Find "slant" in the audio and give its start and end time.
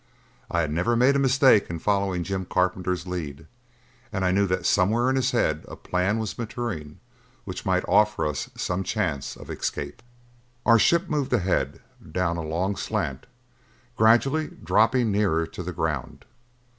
12.77-13.27